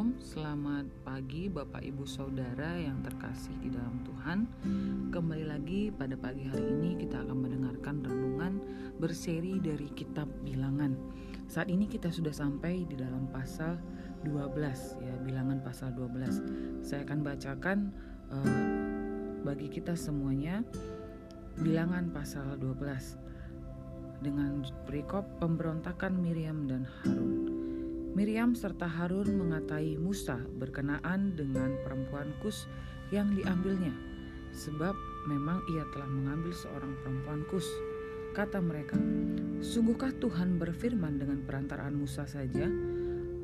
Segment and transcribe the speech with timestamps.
[0.00, 4.48] Shalom, selamat pagi Bapak Ibu Saudara yang terkasih di dalam Tuhan.
[5.12, 8.64] Kembali lagi pada pagi hari ini kita akan mendengarkan renungan
[8.96, 10.96] berseri dari kitab bilangan.
[11.52, 13.76] Saat ini kita sudah sampai di dalam pasal
[14.24, 17.92] 12 ya bilangan pasal 12 Saya akan bacakan
[18.32, 18.72] uh,
[19.44, 20.64] bagi kita semuanya
[21.60, 27.59] bilangan pasal 12 dengan perikop pemberontakan Miriam dan Harun
[28.10, 32.66] Miriam serta Harun mengatai Musa berkenaan dengan perempuan Kus
[33.14, 33.94] yang diambilnya,
[34.50, 34.98] sebab
[35.30, 37.70] memang ia telah mengambil seorang perempuan Kus.
[38.34, 38.98] Kata mereka,
[39.62, 42.66] "Sungguhkah Tuhan berfirman dengan perantaraan Musa saja?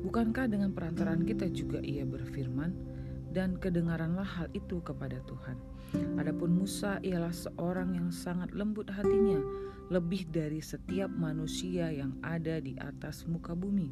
[0.03, 2.99] Bukankah dengan perantaraan kita juga ia berfirman?"
[3.31, 5.55] Dan kedengaranlah hal itu kepada Tuhan.
[6.19, 9.39] Adapun Musa ialah seorang yang sangat lembut hatinya,
[9.87, 13.87] lebih dari setiap manusia yang ada di atas muka bumi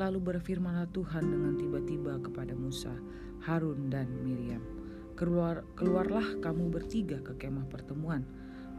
[0.00, 2.96] Lalu berfirmanlah Tuhan dengan tiba-tiba kepada Musa,
[3.44, 4.64] Harun, dan Miriam.
[5.12, 8.24] Keluar, keluarlah kamu bertiga ke kemah pertemuan.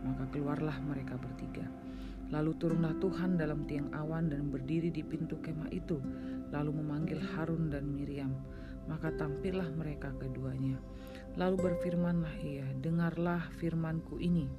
[0.02, 1.70] Maka keluarlah mereka bertiga.
[2.34, 6.02] Lalu turunlah Tuhan dalam tiang awan dan berdiri di pintu kemah itu,
[6.50, 8.34] lalu memanggil Harun dan Miriam.
[8.90, 10.82] Maka tampillah mereka keduanya.
[11.38, 14.50] Lalu berfirmanlah ia, dengarlah firmanku ini.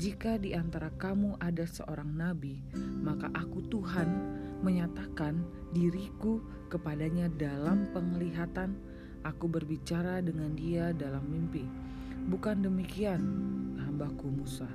[0.00, 2.56] Jika di antara kamu ada seorang nabi,
[3.04, 4.08] maka aku Tuhan
[4.64, 5.44] menyatakan
[5.76, 6.40] diriku
[6.72, 8.80] kepadanya dalam penglihatan,
[9.28, 11.68] aku berbicara dengan dia dalam mimpi.
[12.32, 13.20] Bukan demikian,
[13.76, 14.72] hambaku Musa,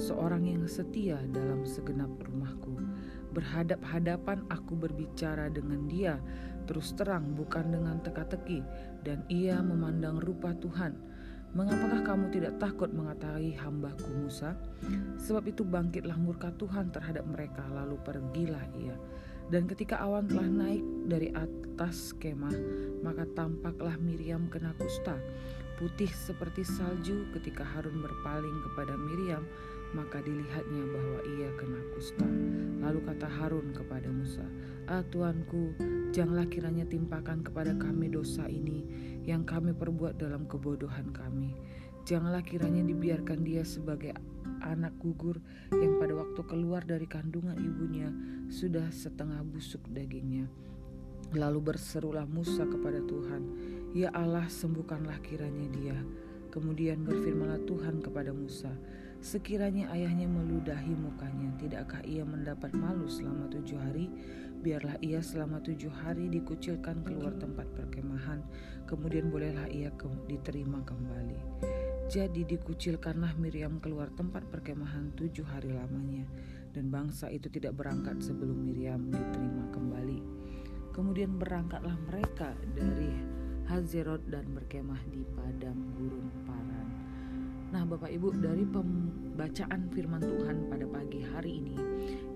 [0.00, 2.72] seorang yang setia dalam segenap rumahku.
[3.36, 6.16] Berhadap-hadapan aku berbicara dengan dia,
[6.64, 8.64] terus terang bukan dengan teka-teki,
[9.04, 10.96] dan ia memandang rupa Tuhan.
[11.52, 14.56] Mengapakah kamu tidak takut mengetahui hambaku Musa?
[15.20, 18.96] Sebab itu bangkitlah murka Tuhan terhadap mereka, lalu pergilah ia.
[19.52, 20.80] Dan ketika awan telah naik
[21.12, 22.56] dari atas kemah,
[23.04, 25.12] maka tampaklah Miriam kena kusta,
[25.76, 29.44] putih seperti salju ketika Harun berpaling kepada Miriam,
[29.92, 32.28] maka dilihatnya bahwa ia kena kusta.
[32.80, 34.48] Lalu kata Harun kepada Musa,
[34.88, 35.76] Ah Tuanku,
[36.12, 38.84] janganlah kiranya timpakan kepada kami dosa ini
[39.24, 41.56] yang kami perbuat dalam kebodohan kami.
[42.04, 44.12] Janganlah kiranya dibiarkan dia sebagai
[44.60, 45.40] anak gugur
[45.72, 48.12] yang pada waktu keluar dari kandungan ibunya
[48.52, 50.50] sudah setengah busuk dagingnya.
[51.32, 53.42] Lalu berserulah Musa kepada Tuhan,
[53.96, 55.96] "Ya Allah, sembuhkanlah kiranya dia."
[56.52, 58.68] Kemudian berfirmanlah Tuhan kepada Musa,
[59.22, 64.10] "Sekiranya ayahnya meludahi mukanya, tidakkah ia mendapat malu selama tujuh hari?
[64.66, 68.42] Biarlah ia selama tujuh hari dikucilkan keluar tempat perkemahan,
[68.90, 71.38] kemudian bolehlah ia ke diterima kembali."
[72.10, 76.26] Jadi dikucilkanlah Miriam keluar tempat perkemahan tujuh hari lamanya,
[76.74, 80.18] dan bangsa itu tidak berangkat sebelum Miriam diterima kembali.
[80.92, 83.16] Kemudian berangkatlah mereka dari
[83.70, 86.81] Hazerot dan berkemah di padang gurun Paran.
[87.72, 91.76] Nah, Bapak Ibu, dari pembacaan firman Tuhan pada pagi hari ini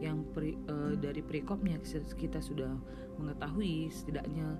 [0.00, 1.76] yang pri, e, dari perikopnya
[2.16, 2.72] kita sudah
[3.20, 4.56] mengetahui setidaknya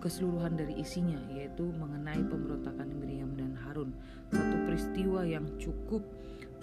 [0.00, 3.92] keseluruhan dari isinya yaitu mengenai pemberontakan Miriam dan Harun.
[4.32, 6.00] Satu peristiwa yang cukup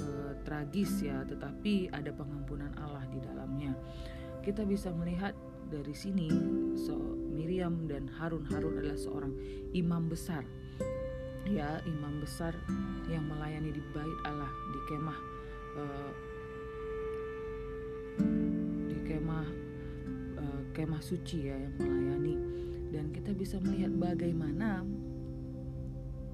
[0.02, 3.78] e, tragis ya, tetapi ada pengampunan Allah di dalamnya.
[4.42, 5.38] Kita bisa melihat
[5.70, 6.34] dari sini
[6.74, 6.98] so
[7.30, 9.38] Miriam dan Harun Harun adalah seorang
[9.78, 10.42] imam besar
[11.48, 12.56] ya imam besar
[13.08, 15.20] yang melayani di bait Allah di kemah
[15.78, 15.84] e,
[18.90, 19.48] di kemah
[20.36, 20.44] e,
[20.76, 22.36] kemah suci ya yang melayani.
[22.90, 24.82] Dan kita bisa melihat bagaimana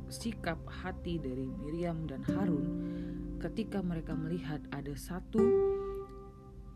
[0.07, 2.65] sikap hati dari Miriam dan Harun
[3.43, 5.43] ketika mereka melihat ada satu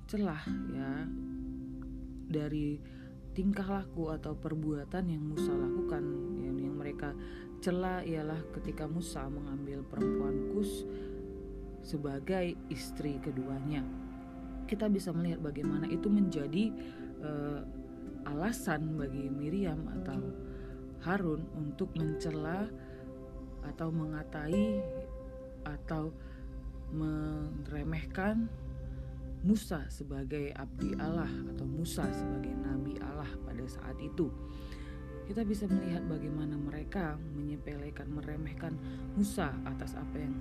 [0.09, 0.41] celah
[0.75, 1.07] ya
[2.29, 2.81] dari
[3.33, 6.03] tingkah laku atau perbuatan yang Musa lakukan
[6.41, 7.13] yang, yang mereka
[7.59, 10.87] celah ialah ketika Musa mengambil perempuan Kus
[11.83, 13.83] sebagai istri keduanya
[14.69, 16.69] kita bisa melihat bagaimana itu menjadi
[17.25, 17.65] uh,
[18.29, 20.21] alasan bagi Miriam atau
[21.01, 22.69] Harun untuk mencela
[23.65, 24.77] atau mengatai
[25.65, 26.13] atau
[26.93, 28.45] meremehkan
[29.41, 34.29] Musa sebagai abdi Allah atau Musa sebagai nabi Allah pada saat itu.
[35.25, 36.59] Kita bisa melihat bagaimana
[36.89, 38.73] mereka menyepelekan, meremehkan
[39.13, 40.33] Musa atas apa yang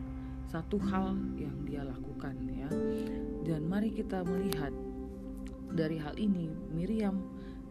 [0.48, 2.72] satu hal yang dia lakukan ya.
[3.44, 4.72] Dan mari kita melihat
[5.76, 7.20] dari hal ini Miriam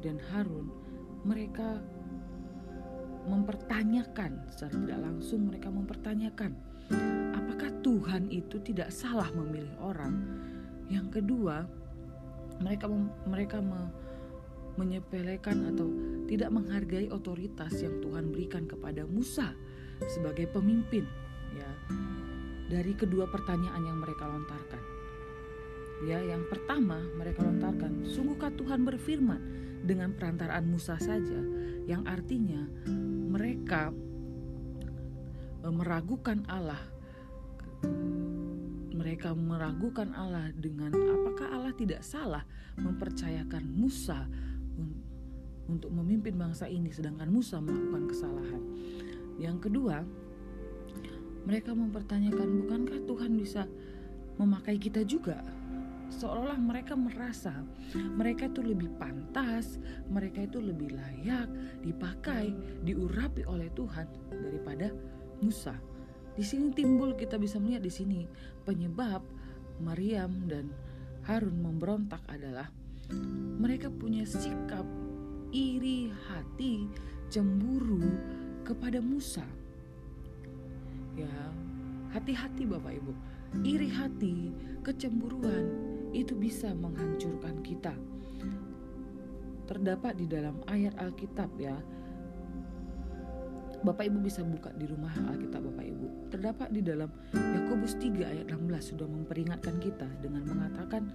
[0.06, 0.70] dan Harun
[1.26, 1.82] mereka
[3.26, 6.54] mempertanyakan secara tidak langsung mereka mempertanyakan
[7.34, 10.14] apakah Tuhan itu tidak salah memilih orang
[10.94, 11.66] yang kedua
[12.62, 12.86] mereka
[13.26, 13.90] mereka me,
[14.78, 15.88] menyepelekan atau
[16.30, 19.58] tidak menghargai otoritas yang Tuhan berikan kepada Musa
[20.06, 21.04] sebagai pemimpin
[21.58, 21.70] ya
[22.68, 24.84] dari kedua pertanyaan yang mereka lontarkan.
[26.06, 29.42] Ya, yang pertama mereka lontarkan, sungguhkah Tuhan berfirman
[29.82, 31.42] dengan perantaraan Musa saja
[31.90, 32.62] yang artinya
[33.34, 33.90] mereka
[35.64, 36.82] e, meragukan Allah
[38.98, 42.44] mereka meragukan Allah dengan apakah Allah tidak salah
[42.76, 44.28] mempercayakan Musa
[45.68, 48.64] untuk memimpin bangsa ini sedangkan Musa melakukan kesalahan.
[49.38, 50.02] Yang kedua,
[51.48, 53.64] mereka mempertanyakan bukankah Tuhan bisa
[54.36, 55.40] memakai kita juga?
[56.08, 57.52] Seolah-olah mereka merasa
[58.16, 59.76] mereka itu lebih pantas,
[60.08, 61.52] mereka itu lebih layak
[61.84, 62.56] dipakai,
[62.88, 64.88] diurapi oleh Tuhan daripada
[65.44, 65.76] Musa.
[66.38, 68.20] Di sini timbul kita bisa melihat di sini
[68.64, 69.20] penyebab
[69.84, 70.72] Maryam dan
[71.28, 72.72] Harun memberontak adalah
[73.60, 74.88] mereka punya sikap
[75.52, 76.88] iri hati,
[77.32, 78.04] cemburu
[78.68, 79.46] kepada Musa.
[81.18, 81.32] Ya,
[82.14, 83.14] hati-hati Bapak Ibu.
[83.64, 84.52] Iri hati,
[84.84, 85.66] kecemburuan
[86.12, 87.96] itu bisa menghancurkan kita.
[89.68, 91.76] Terdapat di dalam ayat Alkitab ya.
[93.78, 96.08] Bapak Ibu bisa buka di rumah Alkitab Bapak Ibu.
[96.34, 101.08] Terdapat di dalam Yakobus 3 ayat 16 sudah memperingatkan kita dengan mengatakan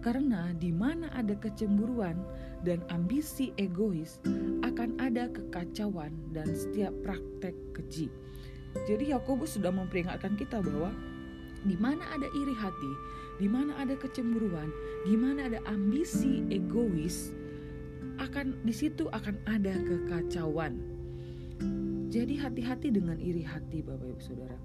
[0.00, 2.16] karena di mana ada kecemburuan
[2.62, 4.22] dan ambisi egois,
[4.62, 8.10] akan ada kekacauan dan setiap praktek keji.
[8.86, 10.94] Jadi Yakobus sudah memperingatkan kita bahwa
[11.66, 12.92] di mana ada iri hati,
[13.42, 14.70] di mana ada kecemburuan,
[15.02, 17.34] di mana ada ambisi egois,
[18.18, 20.78] akan di situ akan ada kekacauan.
[22.08, 24.56] Jadi hati-hati dengan iri hati Bapak Ibu Saudara.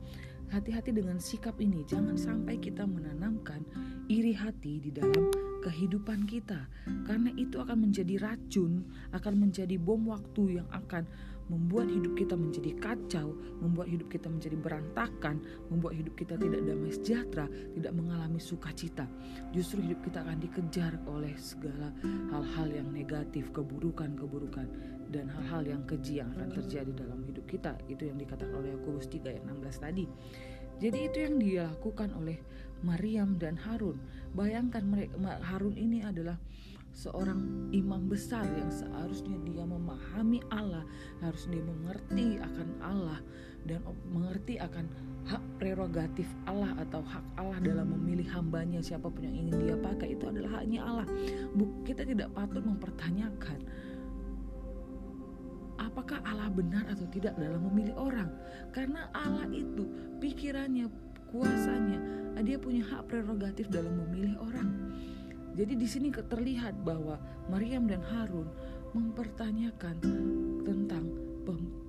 [0.54, 3.66] Hati-hati dengan sikap ini, jangan sampai kita menanamkan
[4.06, 5.34] iri hati di dalam
[5.66, 6.70] kehidupan kita,
[7.10, 8.86] karena itu akan menjadi racun,
[9.18, 11.10] akan menjadi bom waktu yang akan
[11.50, 13.34] membuat hidup kita menjadi kacau,
[13.66, 15.42] membuat hidup kita menjadi berantakan,
[15.74, 19.10] membuat hidup kita tidak damai sejahtera, tidak mengalami sukacita.
[19.52, 21.90] Justru hidup kita akan dikejar oleh segala
[22.30, 27.77] hal-hal yang negatif, keburukan-keburukan dan hal-hal yang keji yang akan terjadi dalam hidup kita.
[27.86, 30.06] Itu yang dikatakan oleh Yakobus 3 ayat 16 tadi.
[30.81, 32.42] Jadi itu yang dilakukan oleh
[32.81, 34.01] Maryam dan Harun.
[34.33, 35.15] Bayangkan mereka
[35.45, 36.36] Harun ini adalah
[36.94, 40.86] seorang imam besar yang seharusnya dia memahami Allah,
[41.25, 43.19] harus dia mengerti akan Allah
[43.66, 43.81] dan
[44.12, 44.86] mengerti akan
[45.24, 50.13] hak prerogatif Allah atau hak Allah dalam memilih hambanya siapa pun yang ingin dia pakai
[50.13, 51.07] itu adalah haknya Allah.
[51.88, 53.59] Kita tidak patut mempertanyakan
[55.83, 58.31] apakah Allah benar atau tidak dalam memilih orang
[58.71, 59.83] karena Allah itu
[60.24, 60.88] pikirannya
[61.30, 62.00] kuasanya
[62.44, 64.68] dia punya hak prerogatif dalam memilih orang
[65.53, 68.50] jadi di sini terlihat bahwa Maryam dan Harun
[68.97, 70.01] mempertanyakan
[70.65, 71.13] tentang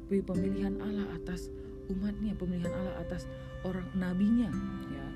[0.08, 1.48] pemilihan Allah atas
[1.88, 3.24] umatnya, pemilihan Allah atas
[3.64, 4.52] orang nabinya.
[4.92, 5.06] Ya,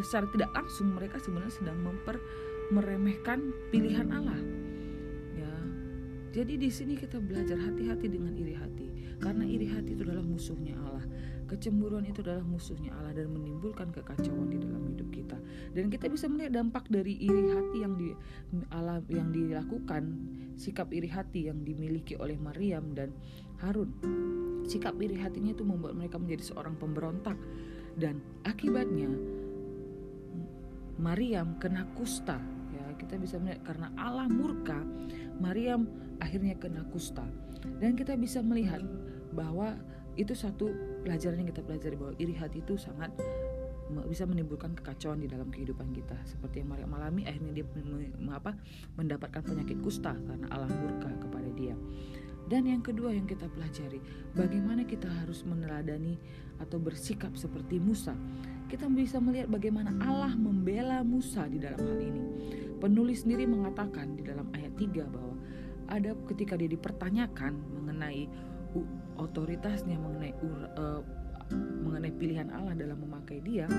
[0.00, 2.16] secara tidak langsung mereka sebenarnya sedang memper
[2.72, 4.40] meremehkan pilihan Allah.
[6.36, 10.76] Jadi di sini kita belajar hati-hati dengan iri hati, karena iri hati itu adalah musuhnya
[10.84, 11.00] Allah.
[11.48, 15.40] Kecemburuan itu adalah musuhnya Allah dan menimbulkan kekacauan di dalam hidup kita.
[15.72, 18.12] Dan kita bisa melihat dampak dari iri hati yang di
[18.68, 20.12] Allah yang dilakukan,
[20.60, 23.16] sikap iri hati yang dimiliki oleh Maryam dan
[23.64, 23.96] Harun.
[24.68, 27.40] Sikap iri hatinya itu membuat mereka menjadi seorang pemberontak
[27.96, 29.08] dan akibatnya
[31.00, 32.55] Maryam kena kusta.
[32.96, 34.80] Kita bisa melihat karena Allah murka,
[35.38, 35.88] Maryam
[36.20, 37.24] akhirnya kena kusta.
[37.80, 38.82] Dan kita bisa melihat
[39.36, 39.76] bahwa
[40.16, 40.72] itu satu
[41.04, 43.12] pelajaran yang kita pelajari bahwa iri hati itu sangat
[44.10, 46.16] bisa menimbulkan kekacauan di dalam kehidupan kita.
[46.26, 47.66] Seperti yang Maria alami akhirnya dia
[48.34, 48.56] apa
[48.98, 51.76] mendapatkan penyakit kusta karena Allah murka kepada dia.
[52.46, 53.98] Dan yang kedua yang kita pelajari
[54.34, 56.18] bagaimana kita harus meneladani
[56.62, 58.14] atau bersikap seperti Musa.
[58.66, 62.22] Kita bisa melihat bagaimana Allah membela Musa di dalam hal ini
[62.78, 65.36] penulis sendiri mengatakan di dalam ayat 3 bahwa
[65.86, 68.26] ada ketika dia dipertanyakan mengenai
[69.16, 70.32] otoritasnya mengenai
[70.76, 71.00] uh,
[71.86, 73.70] mengenai pilihan Allah dalam memakai dia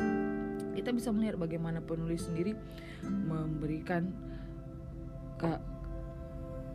[0.74, 2.56] kita bisa melihat bagaimana penulis sendiri
[3.04, 4.14] memberikan
[5.38, 5.52] ke,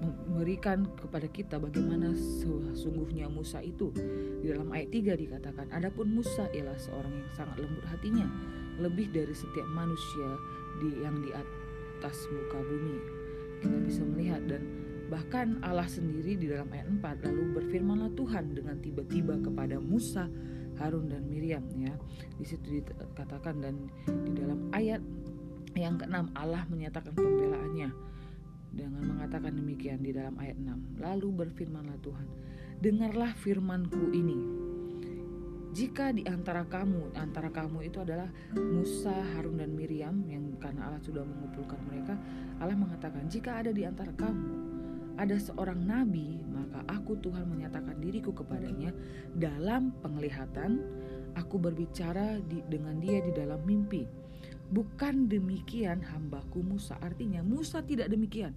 [0.02, 3.95] memberikan kepada kita bagaimana sesungguhnya Musa itu.
[4.43, 8.26] Di dalam ayat 3 dikatakan adapun Musa ialah seorang yang sangat lembut hatinya
[8.83, 10.29] lebih dari setiap manusia
[10.83, 11.31] di yang di
[12.11, 12.97] muka bumi
[13.62, 14.62] kita bisa melihat dan
[15.12, 20.25] Bahkan Allah sendiri di dalam ayat 4 lalu berfirmanlah Tuhan dengan tiba-tiba kepada Musa,
[20.80, 21.92] Harun dan Miriam ya.
[22.40, 25.04] Di situ dikatakan dan di dalam ayat
[25.76, 27.92] yang keenam Allah menyatakan pembelaannya
[28.73, 31.04] dengan mengatakan demikian di dalam ayat 6.
[31.04, 32.26] Lalu berfirmanlah Tuhan,
[32.80, 34.62] dengarlah firmanku ini.
[35.73, 41.00] Jika di antara kamu, antara kamu itu adalah Musa, Harun dan Miriam yang karena Allah
[41.00, 42.14] sudah mengumpulkan mereka,
[42.61, 44.71] Allah mengatakan, jika ada di antara kamu
[45.17, 48.93] ada seorang nabi, maka aku Tuhan menyatakan diriku kepadanya
[49.37, 50.81] dalam penglihatan,
[51.37, 54.23] aku berbicara di, dengan dia di dalam mimpi
[54.73, 56.97] Bukan demikian hambaku Musa.
[57.05, 58.57] Artinya Musa tidak demikian.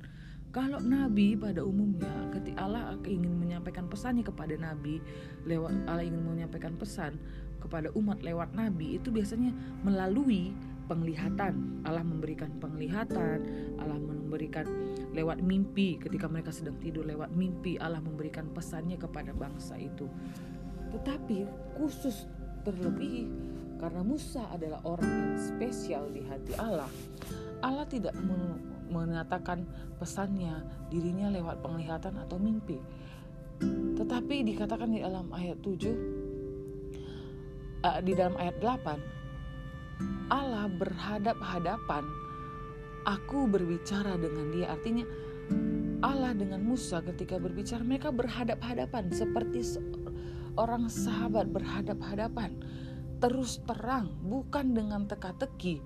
[0.55, 5.03] Kalau Nabi pada umumnya ketika Allah ingin menyampaikan pesannya kepada Nabi
[5.43, 7.19] lewat Allah ingin menyampaikan pesan
[7.59, 9.51] kepada umat lewat Nabi itu biasanya
[9.83, 10.55] melalui
[10.87, 11.83] penglihatan.
[11.83, 13.43] Allah memberikan penglihatan
[13.83, 14.63] Allah memberikan
[15.11, 15.99] lewat mimpi.
[15.99, 20.07] Ketika mereka sedang tidur lewat mimpi Allah memberikan pesannya kepada bangsa itu.
[20.95, 22.31] Tetapi khusus
[22.63, 23.27] terlebih
[23.75, 26.87] karena Musa adalah orang yang spesial di hati Allah,
[27.59, 28.15] Allah tidak
[28.89, 29.65] mengatakan
[29.97, 32.79] pesannya dirinya lewat penglihatan atau mimpi.
[33.95, 36.25] Tetapi dikatakan di dalam ayat 7
[37.85, 42.03] uh, di dalam ayat 8 Allah berhadap-hadapan
[43.07, 45.07] aku berbicara dengan dia artinya
[46.03, 49.63] Allah dengan Musa ketika berbicara mereka berhadap-hadapan seperti
[50.59, 52.59] orang sahabat berhadap-hadapan
[53.19, 55.81] terus terang, bukan dengan teka-teki.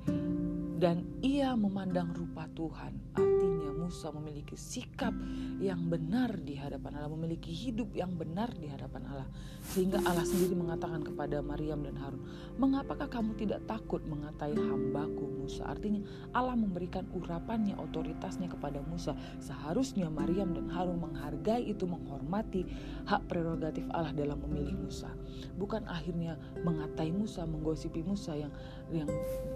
[0.79, 3.12] Dan ia memandang rupa Tuhan.
[3.19, 5.12] Artinya Musa memiliki sikap
[5.59, 9.27] yang benar di hadapan Allah, memiliki hidup yang benar di hadapan Allah.
[9.59, 12.24] Sehingga Allah sendiri mengatakan kepada Maryam dan Harun,
[12.55, 16.00] "Mengapakah kamu tidak takut mengatai hambaku Musa?" Artinya
[16.31, 19.19] Allah memberikan urapannya, otoritasnya kepada Musa.
[19.43, 22.63] Seharusnya Maryam dan Harun menghargai itu, menghormati
[23.03, 25.12] hak prerogatif Allah dalam memilih Musa.
[25.59, 28.53] Bukan akhirnya mengatai Musa, menggosipi Musa yang
[28.89, 29.10] yang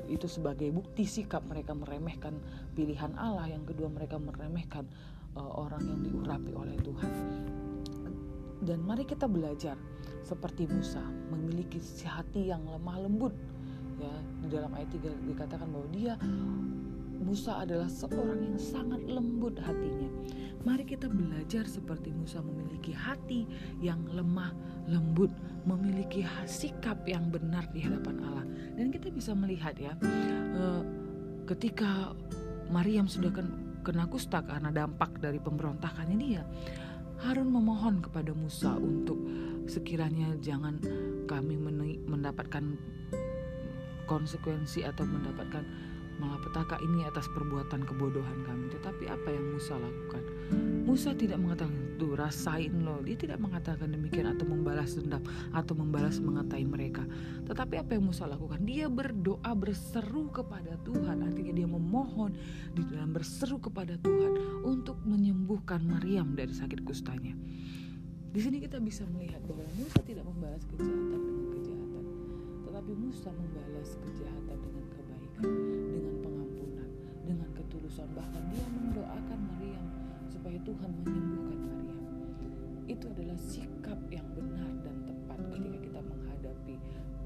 [0.09, 2.37] itu sebagai bukti sikap mereka meremehkan
[2.77, 3.49] pilihan Allah.
[3.49, 4.85] Yang kedua mereka meremehkan
[5.35, 7.11] uh, orang yang diurapi oleh Tuhan.
[8.63, 9.75] Dan mari kita belajar
[10.23, 13.35] seperti Musa memiliki hati yang lemah lembut.
[13.99, 14.13] Ya,
[14.43, 16.17] di dalam ayat 3 dikatakan bahwa dia
[17.23, 20.11] Musa adalah seorang yang sangat lembut hatinya.
[20.67, 23.47] Mari kita belajar seperti Musa memiliki hati
[23.79, 24.51] yang lemah
[24.91, 25.31] lembut,
[25.63, 28.45] memiliki sikap yang benar di hadapan Allah.
[28.75, 30.83] Dan kita bisa melihat ya, eh,
[31.47, 32.11] ketika
[32.67, 33.31] Maryam sudah
[33.83, 36.43] kena kusta karena dampak dari pemberontakannya dia,
[37.23, 39.15] Harun memohon kepada Musa untuk
[39.63, 40.75] sekiranya jangan
[41.23, 41.55] kami
[42.03, 42.75] mendapatkan
[44.07, 45.63] konsekuensi atau mendapatkan
[46.23, 48.71] malapetaka ini atas perbuatan kebodohan kami.
[48.71, 50.23] Tetapi apa yang Musa lakukan?
[50.87, 53.03] Musa tidak mengatakan tuh rasain loh.
[53.03, 55.19] Dia tidak mengatakan demikian atau membalas dendam
[55.51, 57.03] atau membalas mengatai mereka.
[57.43, 58.63] Tetapi apa yang Musa lakukan?
[58.63, 61.27] Dia berdoa berseru kepada Tuhan.
[61.27, 62.31] Artinya dia memohon
[62.71, 67.35] di dalam berseru kepada Tuhan untuk menyembuhkan Maryam dari sakit kustanya.
[68.33, 72.05] Di sini kita bisa melihat bahwa Musa tidak membalas kejahatan dengan kejahatan,
[72.65, 74.72] tetapi Musa membalas kejahatan dengan
[75.41, 76.89] dengan pengampunan,
[77.25, 78.07] dengan ketulusan.
[78.13, 79.85] Bahkan dia mendoakan Maryam
[80.29, 82.03] supaya Tuhan menyembuhkan Maryam.
[82.85, 86.75] Itu adalah sikap yang benar dan tepat ketika kita menghadapi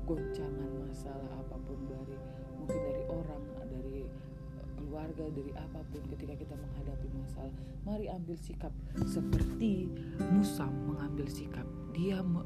[0.08, 2.16] goncangan masalah apa pun dari
[2.56, 7.54] mungkin dari orang, dari eh, keluarga, dari apa pun ketika kita menghadapi masalah.
[7.84, 8.74] Mari ambil sikap
[9.04, 9.92] seperti
[10.32, 11.68] Musa mengambil sikap.
[11.92, 12.44] Dia me,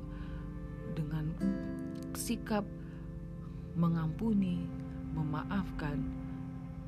[0.98, 1.34] dengan
[2.18, 2.66] sikap
[3.76, 4.68] mengampuni,
[5.14, 6.02] memaafkan,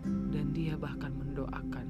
[0.04, 1.88] dan dia bahkan mendoakan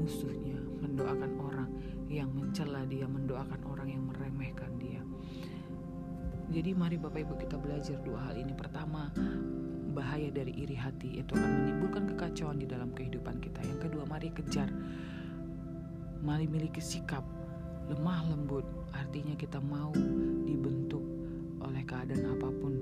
[0.00, 1.70] musuhnya, mendoakan orang
[2.08, 5.00] yang mencela dia, mendoakan orang yang meremehkan dia.
[6.52, 8.52] Jadi mari Bapak Ibu kita belajar dua hal ini.
[8.52, 9.08] Pertama,
[9.96, 13.64] bahaya dari iri hati itu akan menimbulkan kekacauan di dalam kehidupan kita.
[13.64, 14.68] Yang kedua, mari kejar.
[16.20, 17.24] Mari miliki sikap
[17.88, 18.64] lemah lembut.
[18.92, 19.92] Artinya kita mau
[20.44, 21.04] dibentuk
[21.64, 22.74] oleh keadaan apa pun.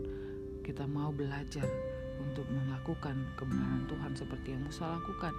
[0.66, 1.66] Kita mau belajar
[2.20, 5.32] untuk melakukan kebenaran Tuhan seperti yang Musa lakukan.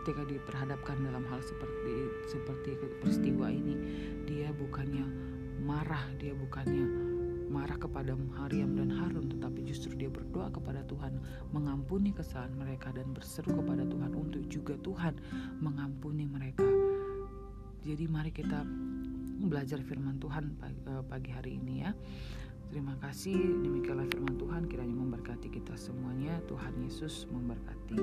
[0.00, 3.74] Ketika diperhadapkan dalam hal seperti seperti peristiwa ini
[4.26, 5.06] dia bukannya
[5.62, 7.14] marah dia bukannya
[7.46, 11.22] marah kepada Maryam dan Harun tetapi justru dia berdoa kepada Tuhan
[11.54, 15.14] mengampuni kesalahan mereka dan berseru kepada Tuhan untuk juga Tuhan
[15.62, 16.66] mengampuni mereka.
[17.86, 18.66] Jadi mari kita
[19.44, 20.56] belajar firman Tuhan
[21.06, 21.92] pagi eh, hari ini ya
[22.74, 26.42] Terima kasih, demikianlah firman Tuhan kiranya memberkati kita semuanya.
[26.50, 27.94] Tuhan Yesus memberkati.